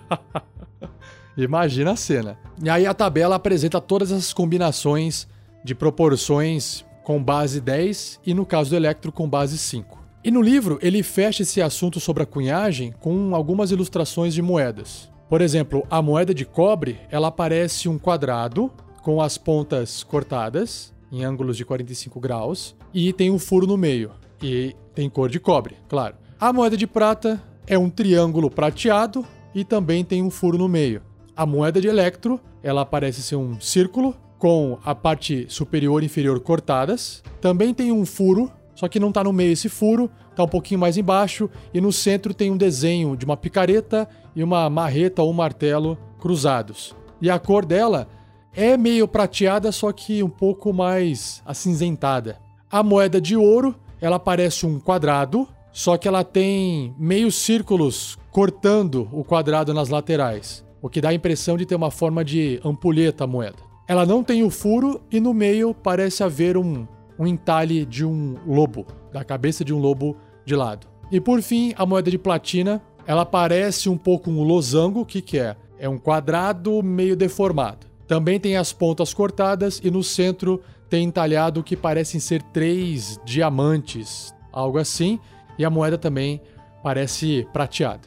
Imagina 1.36 1.92
a 1.92 1.96
cena. 1.96 2.38
E 2.62 2.68
aí 2.68 2.86
a 2.86 2.92
tabela 2.92 3.36
apresenta 3.36 3.80
todas 3.80 4.12
essas 4.12 4.32
combinações 4.32 5.26
de 5.64 5.74
proporções 5.74 6.84
com 7.02 7.22
base 7.22 7.60
10 7.60 8.20
e 8.24 8.34
no 8.34 8.46
caso 8.46 8.70
do 8.70 8.76
Electro 8.76 9.10
com 9.10 9.28
base 9.28 9.58
5. 9.58 9.98
E 10.22 10.30
no 10.30 10.42
livro 10.42 10.78
ele 10.82 11.02
fecha 11.02 11.42
esse 11.42 11.62
assunto 11.62 11.98
sobre 11.98 12.22
a 12.22 12.26
cunhagem 12.26 12.92
com 13.00 13.34
algumas 13.34 13.70
ilustrações 13.70 14.34
de 14.34 14.42
moedas. 14.42 15.10
Por 15.28 15.40
exemplo, 15.40 15.86
a 15.90 16.02
moeda 16.02 16.34
de 16.34 16.44
cobre, 16.44 17.00
ela 17.10 17.30
parece 17.30 17.88
um 17.88 17.98
quadrado 17.98 18.70
com 19.02 19.20
as 19.20 19.38
pontas 19.38 20.02
cortadas 20.02 20.92
em 21.10 21.24
ângulos 21.24 21.56
de 21.56 21.64
45 21.64 22.20
graus 22.20 22.76
e 22.92 23.12
tem 23.12 23.30
um 23.30 23.38
furo 23.38 23.66
no 23.66 23.76
meio 23.76 24.10
e 24.42 24.74
tem 24.94 25.08
cor 25.08 25.28
de 25.28 25.40
cobre, 25.40 25.76
claro. 25.88 26.16
A 26.38 26.52
moeda 26.52 26.76
de 26.76 26.86
prata 26.86 27.42
é 27.66 27.78
um 27.78 27.88
triângulo 27.88 28.50
prateado 28.50 29.24
e 29.54 29.64
também 29.64 30.04
tem 30.04 30.22
um 30.22 30.30
furo 30.30 30.58
no 30.58 30.68
meio. 30.68 31.02
A 31.36 31.46
moeda 31.46 31.80
de 31.80 31.88
electro, 31.88 32.40
ela 32.62 32.84
parece 32.84 33.22
ser 33.22 33.36
um 33.36 33.60
círculo 33.60 34.14
com 34.40 34.78
a 34.82 34.94
parte 34.94 35.44
superior 35.48 36.02
e 36.02 36.06
inferior 36.06 36.40
cortadas. 36.40 37.22
Também 37.42 37.74
tem 37.74 37.92
um 37.92 38.06
furo, 38.06 38.50
só 38.74 38.88
que 38.88 38.98
não 38.98 39.10
está 39.10 39.22
no 39.22 39.34
meio 39.34 39.52
esse 39.52 39.68
furo, 39.68 40.10
está 40.30 40.42
um 40.42 40.48
pouquinho 40.48 40.80
mais 40.80 40.96
embaixo 40.96 41.48
e 41.72 41.80
no 41.80 41.92
centro 41.92 42.32
tem 42.32 42.50
um 42.50 42.56
desenho 42.56 43.14
de 43.16 43.26
uma 43.26 43.36
picareta 43.36 44.08
e 44.34 44.42
uma 44.42 44.68
marreta 44.70 45.22
ou 45.22 45.32
martelo 45.34 45.96
cruzados. 46.18 46.96
E 47.20 47.28
a 47.28 47.38
cor 47.38 47.66
dela 47.66 48.08
é 48.54 48.78
meio 48.78 49.06
prateada, 49.06 49.70
só 49.70 49.92
que 49.92 50.22
um 50.22 50.30
pouco 50.30 50.72
mais 50.72 51.42
acinzentada. 51.44 52.38
A 52.70 52.82
moeda 52.82 53.20
de 53.20 53.36
ouro, 53.36 53.76
ela 54.00 54.18
parece 54.18 54.64
um 54.64 54.80
quadrado, 54.80 55.46
só 55.70 55.98
que 55.98 56.08
ela 56.08 56.24
tem 56.24 56.94
meios 56.98 57.34
círculos 57.34 58.18
cortando 58.30 59.06
o 59.12 59.22
quadrado 59.22 59.74
nas 59.74 59.90
laterais, 59.90 60.64
o 60.80 60.88
que 60.88 61.00
dá 61.00 61.10
a 61.10 61.14
impressão 61.14 61.58
de 61.58 61.66
ter 61.66 61.74
uma 61.74 61.90
forma 61.90 62.24
de 62.24 62.58
ampulheta 62.64 63.24
a 63.24 63.26
moeda. 63.26 63.69
Ela 63.90 64.06
não 64.06 64.22
tem 64.22 64.44
o 64.44 64.50
furo 64.50 65.02
e 65.10 65.18
no 65.18 65.34
meio 65.34 65.74
parece 65.74 66.22
haver 66.22 66.56
um, 66.56 66.86
um 67.18 67.26
entalhe 67.26 67.84
de 67.84 68.04
um 68.04 68.36
lobo, 68.46 68.86
da 69.12 69.24
cabeça 69.24 69.64
de 69.64 69.74
um 69.74 69.80
lobo 69.80 70.16
de 70.44 70.54
lado. 70.54 70.86
E 71.10 71.20
por 71.20 71.42
fim, 71.42 71.74
a 71.76 71.84
moeda 71.84 72.08
de 72.08 72.16
platina, 72.16 72.80
ela 73.04 73.26
parece 73.26 73.88
um 73.88 73.98
pouco 73.98 74.30
um 74.30 74.44
losango, 74.44 75.00
o 75.00 75.04
que, 75.04 75.20
que 75.20 75.40
é? 75.40 75.56
É 75.76 75.88
um 75.88 75.98
quadrado 75.98 76.80
meio 76.84 77.16
deformado. 77.16 77.88
Também 78.06 78.38
tem 78.38 78.56
as 78.56 78.72
pontas 78.72 79.12
cortadas 79.12 79.80
e 79.82 79.90
no 79.90 80.04
centro 80.04 80.62
tem 80.88 81.02
entalhado 81.02 81.58
o 81.58 81.64
que 81.64 81.76
parecem 81.76 82.20
ser 82.20 82.44
três 82.44 83.18
diamantes, 83.24 84.32
algo 84.52 84.78
assim, 84.78 85.18
e 85.58 85.64
a 85.64 85.68
moeda 85.68 85.98
também 85.98 86.40
parece 86.80 87.44
prateada. 87.52 88.06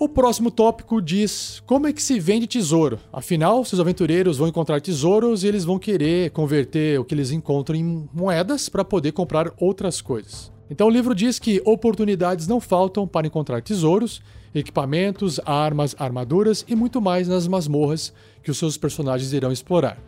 O 0.00 0.08
próximo 0.08 0.50
tópico 0.50 1.02
diz 1.02 1.62
como 1.66 1.86
é 1.86 1.92
que 1.92 2.02
se 2.02 2.18
vende 2.18 2.46
tesouro. 2.46 2.98
Afinal, 3.12 3.62
seus 3.66 3.80
aventureiros 3.80 4.38
vão 4.38 4.48
encontrar 4.48 4.80
tesouros 4.80 5.44
e 5.44 5.46
eles 5.46 5.62
vão 5.62 5.78
querer 5.78 6.30
converter 6.30 6.98
o 6.98 7.04
que 7.04 7.14
eles 7.14 7.30
encontram 7.32 7.76
em 7.76 8.08
moedas 8.10 8.66
para 8.66 8.82
poder 8.82 9.12
comprar 9.12 9.52
outras 9.58 10.00
coisas. 10.00 10.50
Então 10.70 10.86
o 10.86 10.90
livro 10.90 11.14
diz 11.14 11.38
que 11.38 11.60
oportunidades 11.66 12.46
não 12.46 12.62
faltam 12.62 13.06
para 13.06 13.26
encontrar 13.26 13.60
tesouros, 13.60 14.22
equipamentos, 14.54 15.38
armas, 15.44 15.94
armaduras 15.98 16.64
e 16.66 16.74
muito 16.74 16.98
mais 16.98 17.28
nas 17.28 17.46
masmorras 17.46 18.10
que 18.42 18.50
os 18.50 18.56
seus 18.56 18.78
personagens 18.78 19.34
irão 19.34 19.52
explorar. 19.52 19.98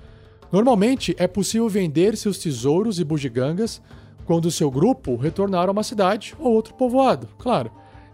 Normalmente 0.50 1.14
é 1.18 1.26
possível 1.26 1.68
vender 1.68 2.16
seus 2.16 2.38
tesouros 2.38 2.98
e 2.98 3.04
bugigangas 3.04 3.82
quando 4.24 4.50
seu 4.50 4.70
grupo 4.70 5.16
retornar 5.16 5.68
a 5.68 5.72
uma 5.72 5.82
cidade 5.82 6.34
ou 6.38 6.50
outro 6.50 6.72
povoado, 6.72 7.28
claro 7.36 7.70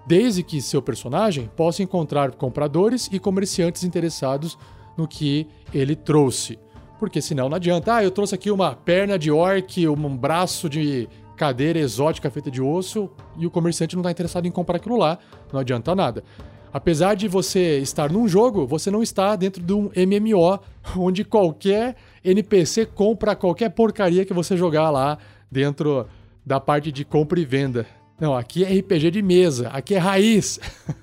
desde 0.08 0.42
que 0.42 0.62
seu 0.62 0.80
personagem 0.80 1.50
possa 1.54 1.82
encontrar 1.82 2.32
compradores 2.32 3.10
e 3.12 3.18
comerciantes 3.18 3.84
interessados 3.84 4.58
no 4.96 5.06
que 5.06 5.46
ele 5.72 5.94
trouxe. 5.94 6.58
Porque 6.98 7.20
senão 7.20 7.50
não 7.50 7.56
adianta, 7.56 7.96
ah, 7.96 8.02
eu 8.02 8.10
trouxe 8.10 8.34
aqui 8.34 8.50
uma 8.50 8.74
perna 8.74 9.18
de 9.18 9.30
orc, 9.30 9.86
um 9.86 10.16
braço 10.16 10.66
de 10.66 11.06
cadeira 11.36 11.78
exótica 11.78 12.30
feita 12.30 12.50
de 12.50 12.60
osso 12.60 13.10
e 13.36 13.46
o 13.46 13.50
comerciante 13.50 13.94
não 13.94 14.00
está 14.00 14.10
interessado 14.10 14.46
em 14.46 14.50
comprar 14.50 14.78
aquilo 14.78 14.96
lá, 14.96 15.18
não 15.52 15.60
adianta 15.60 15.94
nada. 15.94 16.24
Apesar 16.72 17.14
de 17.14 17.28
você 17.28 17.78
estar 17.78 18.10
num 18.10 18.26
jogo, 18.26 18.66
você 18.66 18.90
não 18.90 19.02
está 19.02 19.36
dentro 19.36 19.62
de 19.62 19.72
um 19.74 19.90
MMO 19.94 20.58
onde 20.96 21.22
qualquer 21.22 21.96
NPC 22.24 22.86
compra 22.86 23.36
qualquer 23.36 23.68
porcaria 23.70 24.24
que 24.24 24.32
você 24.32 24.56
jogar 24.56 24.90
lá 24.90 25.18
dentro 25.50 26.06
da 26.44 26.58
parte 26.58 26.90
de 26.90 27.04
compra 27.04 27.38
e 27.38 27.44
venda. 27.44 27.86
Não, 28.20 28.36
aqui 28.36 28.64
é 28.64 28.78
RPG 28.80 29.12
de 29.12 29.22
mesa, 29.22 29.68
aqui 29.68 29.94
é 29.94 29.98
raiz. 29.98 30.58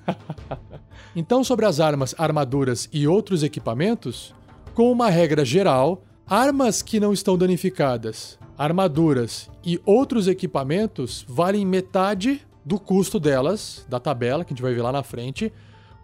então, 1.16 1.42
sobre 1.42 1.64
as 1.64 1.80
armas, 1.80 2.14
armaduras 2.18 2.90
e 2.92 3.08
outros 3.08 3.42
equipamentos, 3.42 4.34
com 4.74 4.92
uma 4.92 5.08
regra 5.08 5.42
geral, 5.42 6.04
armas 6.26 6.82
que 6.82 7.00
não 7.00 7.14
estão 7.14 7.38
danificadas, 7.38 8.38
armaduras 8.58 9.48
e 9.64 9.80
outros 9.86 10.28
equipamentos 10.28 11.24
valem 11.26 11.64
metade 11.64 12.42
do 12.62 12.78
custo 12.78 13.18
delas, 13.18 13.86
da 13.88 13.98
tabela, 13.98 14.44
que 14.44 14.52
a 14.52 14.54
gente 14.54 14.62
vai 14.62 14.74
ver 14.74 14.82
lá 14.82 14.92
na 14.92 15.02
frente, 15.02 15.50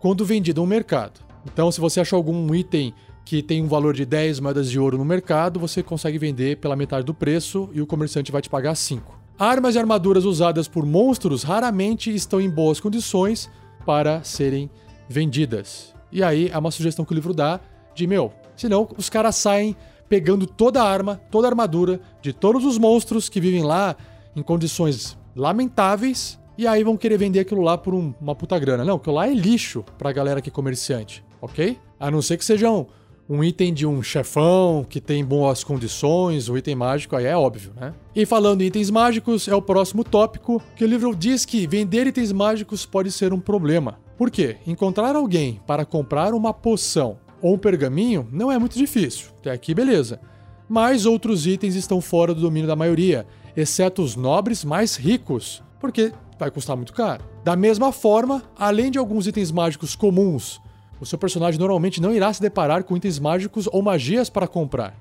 quando 0.00 0.24
vendido 0.24 0.62
no 0.62 0.66
mercado. 0.66 1.20
Então, 1.44 1.70
se 1.70 1.80
você 1.80 2.00
achar 2.00 2.16
algum 2.16 2.54
item 2.54 2.94
que 3.22 3.42
tem 3.42 3.62
um 3.62 3.68
valor 3.68 3.92
de 3.92 4.06
10 4.06 4.40
moedas 4.40 4.70
de 4.70 4.78
ouro 4.78 4.96
no 4.96 5.04
mercado, 5.04 5.60
você 5.60 5.82
consegue 5.82 6.16
vender 6.16 6.56
pela 6.56 6.74
metade 6.74 7.04
do 7.04 7.12
preço 7.12 7.68
e 7.74 7.82
o 7.82 7.86
comerciante 7.86 8.32
vai 8.32 8.40
te 8.40 8.48
pagar 8.48 8.74
5. 8.74 9.21
Armas 9.38 9.74
e 9.74 9.78
armaduras 9.78 10.24
usadas 10.24 10.68
por 10.68 10.84
monstros 10.84 11.42
raramente 11.42 12.14
estão 12.14 12.40
em 12.40 12.50
boas 12.50 12.78
condições 12.78 13.50
para 13.84 14.22
serem 14.22 14.70
vendidas. 15.08 15.94
E 16.10 16.22
aí 16.22 16.48
é 16.48 16.58
uma 16.58 16.70
sugestão 16.70 17.04
que 17.04 17.12
o 17.12 17.14
livro 17.14 17.34
dá 17.34 17.60
de, 17.94 18.06
meu, 18.06 18.32
senão 18.54 18.88
os 18.96 19.08
caras 19.08 19.36
saem 19.36 19.76
pegando 20.08 20.46
toda 20.46 20.82
a 20.82 20.88
arma, 20.88 21.20
toda 21.30 21.46
a 21.46 21.50
armadura 21.50 22.00
de 22.20 22.32
todos 22.32 22.64
os 22.64 22.78
monstros 22.78 23.28
que 23.28 23.40
vivem 23.40 23.62
lá 23.62 23.96
em 24.36 24.42
condições 24.42 25.16
lamentáveis 25.34 26.38
e 26.56 26.66
aí 26.66 26.84
vão 26.84 26.96
querer 26.96 27.16
vender 27.16 27.40
aquilo 27.40 27.62
lá 27.62 27.78
por 27.78 27.94
um, 27.94 28.12
uma 28.20 28.34
puta 28.34 28.58
grana. 28.58 28.84
Não, 28.84 28.96
aquilo 28.96 29.16
lá 29.16 29.26
é 29.26 29.32
lixo 29.32 29.82
pra 29.96 30.12
galera 30.12 30.40
que 30.42 30.50
é 30.50 30.52
comerciante, 30.52 31.24
ok? 31.40 31.78
A 31.98 32.10
não 32.10 32.20
ser 32.20 32.36
que 32.36 32.44
sejam 32.44 32.86
um 33.32 33.42
item 33.42 33.72
de 33.72 33.86
um 33.86 34.02
chefão 34.02 34.84
que 34.86 35.00
tem 35.00 35.24
boas 35.24 35.64
condições, 35.64 36.50
o 36.50 36.52
um 36.52 36.58
item 36.58 36.74
mágico, 36.74 37.16
aí 37.16 37.24
é 37.24 37.34
óbvio, 37.34 37.72
né? 37.74 37.94
E 38.14 38.26
falando 38.26 38.60
em 38.60 38.66
itens 38.66 38.90
mágicos, 38.90 39.48
é 39.48 39.54
o 39.54 39.62
próximo 39.62 40.04
tópico, 40.04 40.62
que 40.76 40.84
o 40.84 40.86
livro 40.86 41.16
diz 41.16 41.46
que 41.46 41.66
vender 41.66 42.06
itens 42.06 42.30
mágicos 42.30 42.84
pode 42.84 43.10
ser 43.10 43.32
um 43.32 43.40
problema. 43.40 43.98
Por 44.18 44.30
quê? 44.30 44.58
Encontrar 44.66 45.16
alguém 45.16 45.62
para 45.66 45.86
comprar 45.86 46.34
uma 46.34 46.52
poção 46.52 47.16
ou 47.40 47.54
um 47.54 47.58
pergaminho 47.58 48.28
não 48.30 48.52
é 48.52 48.58
muito 48.58 48.76
difícil, 48.76 49.28
até 49.38 49.50
aqui 49.50 49.74
beleza. 49.74 50.20
Mas 50.68 51.06
outros 51.06 51.46
itens 51.46 51.74
estão 51.74 52.02
fora 52.02 52.34
do 52.34 52.42
domínio 52.42 52.68
da 52.68 52.76
maioria, 52.76 53.26
exceto 53.56 54.02
os 54.02 54.14
nobres 54.14 54.62
mais 54.62 54.94
ricos, 54.94 55.62
porque 55.80 56.12
vai 56.38 56.50
custar 56.50 56.76
muito 56.76 56.92
caro. 56.92 57.24
Da 57.42 57.56
mesma 57.56 57.92
forma, 57.92 58.42
além 58.58 58.90
de 58.90 58.98
alguns 58.98 59.26
itens 59.26 59.50
mágicos 59.50 59.96
comuns 59.96 60.60
o 61.02 61.04
seu 61.04 61.18
personagem 61.18 61.58
normalmente 61.58 62.00
não 62.00 62.14
irá 62.14 62.32
se 62.32 62.40
deparar 62.40 62.84
com 62.84 62.96
itens 62.96 63.18
mágicos 63.18 63.68
ou 63.72 63.82
magias 63.82 64.30
para 64.30 64.46
comprar. 64.46 64.96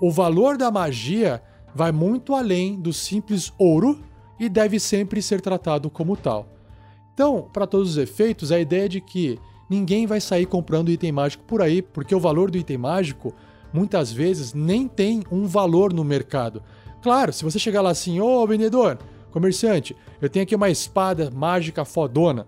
O 0.00 0.10
valor 0.10 0.56
da 0.56 0.70
magia 0.70 1.42
vai 1.74 1.92
muito 1.92 2.34
além 2.34 2.80
do 2.80 2.90
simples 2.90 3.52
ouro 3.58 4.00
e 4.40 4.48
deve 4.48 4.80
sempre 4.80 5.20
ser 5.20 5.42
tratado 5.42 5.90
como 5.90 6.16
tal. 6.16 6.48
Então, 7.12 7.50
para 7.52 7.66
todos 7.66 7.90
os 7.90 7.96
efeitos, 7.98 8.50
a 8.50 8.58
ideia 8.58 8.86
é 8.86 8.88
de 8.88 9.02
que 9.02 9.38
ninguém 9.68 10.06
vai 10.06 10.22
sair 10.22 10.46
comprando 10.46 10.90
item 10.90 11.12
mágico 11.12 11.44
por 11.44 11.60
aí, 11.60 11.82
porque 11.82 12.14
o 12.14 12.20
valor 12.20 12.50
do 12.50 12.56
item 12.56 12.78
mágico 12.78 13.34
muitas 13.74 14.10
vezes 14.10 14.54
nem 14.54 14.88
tem 14.88 15.22
um 15.30 15.46
valor 15.46 15.92
no 15.92 16.02
mercado. 16.02 16.62
Claro, 17.02 17.30
se 17.30 17.44
você 17.44 17.58
chegar 17.58 17.82
lá 17.82 17.90
assim, 17.90 18.20
ô 18.20 18.42
oh, 18.42 18.46
vendedor, 18.46 18.98
comerciante, 19.30 19.94
eu 20.18 20.30
tenho 20.30 20.44
aqui 20.44 20.54
uma 20.54 20.70
espada 20.70 21.30
mágica 21.30 21.84
fodona 21.84 22.46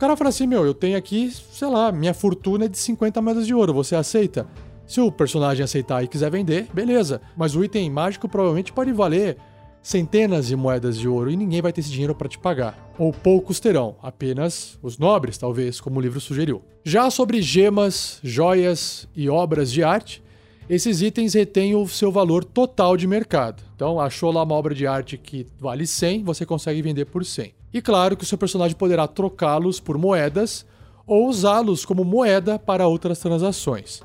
cara 0.00 0.16
fala 0.16 0.30
assim: 0.30 0.46
Meu, 0.46 0.64
eu 0.64 0.72
tenho 0.72 0.96
aqui, 0.96 1.30
sei 1.30 1.68
lá, 1.68 1.92
minha 1.92 2.14
fortuna 2.14 2.64
é 2.64 2.68
de 2.68 2.78
50 2.78 3.20
moedas 3.20 3.46
de 3.46 3.54
ouro, 3.54 3.74
você 3.74 3.94
aceita? 3.94 4.46
Se 4.86 5.00
o 5.00 5.12
personagem 5.12 5.62
aceitar 5.62 6.02
e 6.02 6.08
quiser 6.08 6.30
vender, 6.30 6.66
beleza. 6.72 7.20
Mas 7.36 7.54
o 7.54 7.62
item 7.62 7.88
mágico 7.90 8.28
provavelmente 8.28 8.72
pode 8.72 8.90
valer 8.92 9.36
centenas 9.82 10.48
de 10.48 10.56
moedas 10.56 10.98
de 10.98 11.06
ouro 11.06 11.30
e 11.30 11.36
ninguém 11.36 11.62
vai 11.62 11.72
ter 11.72 11.80
esse 11.80 11.90
dinheiro 11.90 12.14
para 12.14 12.28
te 12.28 12.38
pagar. 12.38 12.92
Ou 12.98 13.12
poucos 13.12 13.60
terão, 13.60 13.94
apenas 14.02 14.78
os 14.82 14.98
nobres, 14.98 15.38
talvez, 15.38 15.80
como 15.80 16.00
o 16.00 16.02
livro 16.02 16.20
sugeriu. 16.20 16.62
Já 16.82 17.08
sobre 17.08 17.40
gemas, 17.40 18.18
joias 18.22 19.06
e 19.14 19.28
obras 19.28 19.70
de 19.70 19.84
arte, 19.84 20.22
esses 20.68 21.02
itens 21.02 21.34
retêm 21.34 21.74
o 21.74 21.86
seu 21.86 22.10
valor 22.10 22.42
total 22.42 22.96
de 22.96 23.06
mercado. 23.06 23.62
Então, 23.76 24.00
achou 24.00 24.32
lá 24.32 24.42
uma 24.42 24.54
obra 24.54 24.74
de 24.74 24.86
arte 24.86 25.16
que 25.16 25.46
vale 25.58 25.86
100, 25.86 26.24
você 26.24 26.44
consegue 26.44 26.82
vender 26.82 27.04
por 27.04 27.24
100. 27.24 27.59
E 27.72 27.80
claro 27.80 28.16
que 28.16 28.24
o 28.24 28.26
seu 28.26 28.36
personagem 28.36 28.76
poderá 28.76 29.06
trocá-los 29.06 29.78
por 29.78 29.96
moedas 29.96 30.66
ou 31.06 31.28
usá-los 31.28 31.84
como 31.84 32.04
moeda 32.04 32.58
para 32.58 32.86
outras 32.86 33.18
transações. 33.18 34.02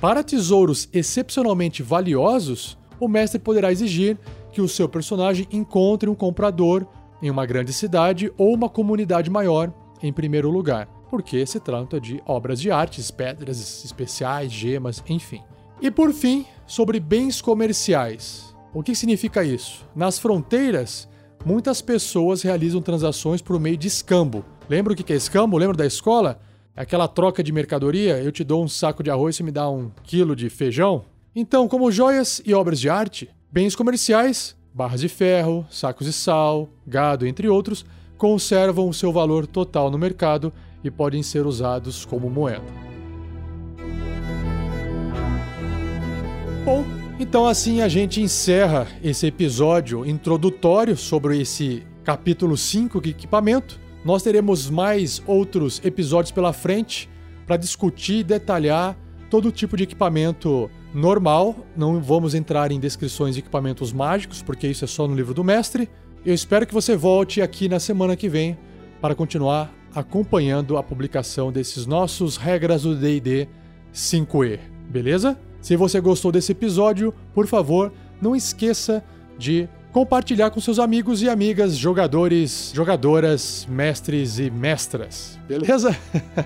Para 0.00 0.24
tesouros 0.24 0.88
excepcionalmente 0.92 1.82
valiosos, 1.82 2.76
o 2.98 3.08
mestre 3.08 3.38
poderá 3.38 3.70
exigir 3.70 4.18
que 4.52 4.60
o 4.60 4.68
seu 4.68 4.88
personagem 4.88 5.46
encontre 5.50 6.10
um 6.10 6.14
comprador 6.14 6.86
em 7.22 7.30
uma 7.30 7.46
grande 7.46 7.72
cidade 7.72 8.32
ou 8.36 8.52
uma 8.52 8.68
comunidade 8.68 9.30
maior, 9.30 9.72
em 10.02 10.12
primeiro 10.12 10.50
lugar, 10.50 10.88
porque 11.08 11.46
se 11.46 11.60
trata 11.60 12.00
de 12.00 12.22
obras 12.26 12.60
de 12.60 12.70
artes, 12.70 13.10
pedras 13.10 13.84
especiais, 13.84 14.50
gemas, 14.50 15.02
enfim. 15.08 15.42
E 15.80 15.90
por 15.90 16.12
fim, 16.12 16.44
sobre 16.66 16.98
bens 16.98 17.40
comerciais. 17.40 18.54
O 18.74 18.82
que 18.82 18.94
significa 18.94 19.44
isso? 19.44 19.86
Nas 19.94 20.18
fronteiras, 20.18 21.08
muitas 21.44 21.82
pessoas 21.82 22.42
realizam 22.42 22.80
transações 22.80 23.42
por 23.42 23.58
meio 23.58 23.76
de 23.76 23.88
escambo. 23.88 24.44
Lembra 24.68 24.92
o 24.92 24.96
que 24.96 25.12
é 25.12 25.16
escambo? 25.16 25.58
Lembra 25.58 25.76
da 25.76 25.86
escola? 25.86 26.40
É 26.74 26.82
aquela 26.82 27.06
troca 27.06 27.42
de 27.42 27.52
mercadoria, 27.52 28.18
eu 28.22 28.32
te 28.32 28.42
dou 28.42 28.64
um 28.64 28.68
saco 28.68 29.02
de 29.02 29.10
arroz 29.10 29.38
e 29.38 29.42
me 29.42 29.50
dá 29.50 29.68
um 29.68 29.90
quilo 30.02 30.34
de 30.34 30.48
feijão. 30.48 31.04
Então, 31.34 31.68
como 31.68 31.90
joias 31.92 32.40
e 32.46 32.54
obras 32.54 32.80
de 32.80 32.88
arte, 32.88 33.28
bens 33.50 33.76
comerciais, 33.76 34.56
barras 34.72 35.00
de 35.00 35.08
ferro, 35.08 35.66
sacos 35.70 36.06
de 36.06 36.12
sal, 36.12 36.70
gado, 36.86 37.26
entre 37.26 37.48
outros, 37.48 37.84
conservam 38.16 38.88
o 38.88 38.94
seu 38.94 39.12
valor 39.12 39.46
total 39.46 39.90
no 39.90 39.98
mercado 39.98 40.52
e 40.82 40.90
podem 40.90 41.22
ser 41.22 41.46
usados 41.46 42.06
como 42.06 42.30
moeda. 42.30 42.64
Bom, 46.64 46.84
então 47.18 47.46
assim 47.46 47.80
a 47.80 47.88
gente 47.88 48.20
encerra 48.20 48.86
esse 49.02 49.26
episódio 49.26 50.04
introdutório 50.06 50.96
sobre 50.96 51.40
esse 51.40 51.82
capítulo 52.04 52.56
5 52.56 53.00
de 53.00 53.10
equipamento. 53.10 53.78
Nós 54.04 54.22
teremos 54.22 54.68
mais 54.68 55.22
outros 55.26 55.80
episódios 55.84 56.32
pela 56.32 56.52
frente 56.52 57.08
para 57.46 57.56
discutir 57.56 58.18
e 58.18 58.24
detalhar 58.24 58.96
todo 59.30 59.52
tipo 59.52 59.76
de 59.76 59.84
equipamento 59.84 60.70
normal. 60.92 61.56
Não 61.76 62.00
vamos 62.00 62.34
entrar 62.34 62.72
em 62.72 62.80
descrições 62.80 63.34
de 63.34 63.40
equipamentos 63.40 63.92
mágicos, 63.92 64.42
porque 64.42 64.66
isso 64.66 64.84
é 64.84 64.88
só 64.88 65.06
no 65.06 65.14
livro 65.14 65.32
do 65.32 65.44
mestre. 65.44 65.88
Eu 66.24 66.34
espero 66.34 66.66
que 66.66 66.74
você 66.74 66.96
volte 66.96 67.40
aqui 67.40 67.68
na 67.68 67.78
semana 67.78 68.16
que 68.16 68.28
vem 68.28 68.58
para 69.00 69.14
continuar 69.14 69.72
acompanhando 69.94 70.76
a 70.76 70.82
publicação 70.82 71.52
desses 71.52 71.86
nossos 71.86 72.36
regras 72.36 72.82
do 72.82 72.96
D&D 72.96 73.48
5e, 73.92 74.58
beleza? 74.88 75.38
Se 75.62 75.76
você 75.76 76.00
gostou 76.00 76.32
desse 76.32 76.50
episódio, 76.50 77.14
por 77.32 77.46
favor, 77.46 77.92
não 78.20 78.34
esqueça 78.34 79.02
de 79.38 79.68
compartilhar 79.92 80.50
com 80.50 80.60
seus 80.60 80.80
amigos 80.80 81.22
e 81.22 81.28
amigas, 81.28 81.76
jogadores, 81.76 82.72
jogadoras, 82.74 83.64
mestres 83.70 84.40
e 84.40 84.50
mestras, 84.50 85.38
beleza? 85.46 85.96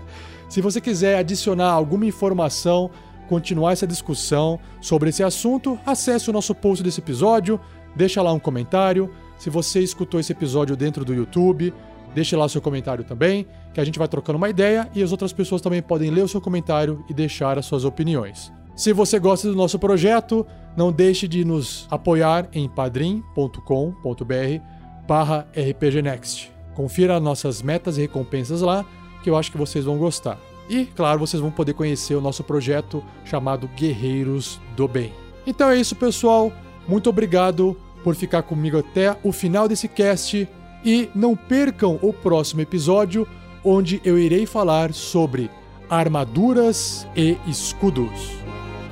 Se 0.50 0.60
você 0.60 0.82
quiser 0.82 1.18
adicionar 1.18 1.70
alguma 1.70 2.04
informação, 2.04 2.90
continuar 3.26 3.72
essa 3.72 3.86
discussão 3.86 4.60
sobre 4.82 5.08
esse 5.08 5.22
assunto, 5.22 5.78
acesse 5.86 6.28
o 6.28 6.32
nosso 6.32 6.54
post 6.54 6.84
desse 6.84 7.00
episódio, 7.00 7.58
deixa 7.96 8.20
lá 8.20 8.32
um 8.32 8.38
comentário. 8.38 9.10
Se 9.38 9.48
você 9.48 9.80
escutou 9.80 10.20
esse 10.20 10.32
episódio 10.32 10.76
dentro 10.76 11.04
do 11.06 11.14
YouTube, 11.14 11.72
deixe 12.14 12.36
lá 12.36 12.48
seu 12.48 12.60
comentário 12.60 13.02
também, 13.02 13.46
que 13.72 13.80
a 13.80 13.84
gente 13.84 13.98
vai 13.98 14.08
trocando 14.08 14.36
uma 14.36 14.50
ideia 14.50 14.88
e 14.94 15.02
as 15.02 15.10
outras 15.10 15.32
pessoas 15.32 15.62
também 15.62 15.80
podem 15.80 16.10
ler 16.10 16.22
o 16.22 16.28
seu 16.28 16.40
comentário 16.40 17.02
e 17.08 17.14
deixar 17.14 17.58
as 17.58 17.64
suas 17.64 17.84
opiniões. 17.84 18.52
Se 18.76 18.92
você 18.92 19.18
gosta 19.18 19.48
do 19.48 19.56
nosso 19.56 19.78
projeto, 19.78 20.46
não 20.76 20.92
deixe 20.92 21.26
de 21.26 21.46
nos 21.46 21.86
apoiar 21.90 22.46
em 22.52 22.68
padrim.com.br 22.68 23.62
barra 25.08 25.48
rpgnext. 25.56 26.50
Confira 26.74 27.18
nossas 27.18 27.62
metas 27.62 27.96
e 27.96 28.02
recompensas 28.02 28.60
lá, 28.60 28.84
que 29.22 29.30
eu 29.30 29.36
acho 29.36 29.50
que 29.50 29.56
vocês 29.56 29.86
vão 29.86 29.96
gostar. 29.96 30.38
E, 30.68 30.84
claro, 30.84 31.18
vocês 31.18 31.40
vão 31.40 31.50
poder 31.50 31.72
conhecer 31.72 32.14
o 32.16 32.20
nosso 32.20 32.44
projeto 32.44 33.02
chamado 33.24 33.66
Guerreiros 33.68 34.60
do 34.76 34.86
Bem. 34.86 35.10
Então 35.46 35.70
é 35.70 35.78
isso, 35.78 35.96
pessoal. 35.96 36.52
Muito 36.86 37.08
obrigado 37.08 37.74
por 38.04 38.14
ficar 38.14 38.42
comigo 38.42 38.78
até 38.78 39.16
o 39.22 39.32
final 39.32 39.66
desse 39.66 39.88
cast. 39.88 40.46
E 40.84 41.08
não 41.14 41.34
percam 41.34 41.98
o 42.02 42.12
próximo 42.12 42.60
episódio, 42.60 43.26
onde 43.64 44.02
eu 44.04 44.18
irei 44.18 44.44
falar 44.44 44.92
sobre 44.92 45.50
armaduras 45.88 47.06
e 47.16 47.38
escudos. 47.48 48.45